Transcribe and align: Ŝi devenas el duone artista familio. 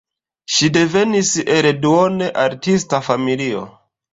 Ŝi 0.53 0.69
devenas 0.77 1.29
el 1.57 1.69
duone 1.85 2.33
artista 2.47 3.05
familio. 3.11 3.63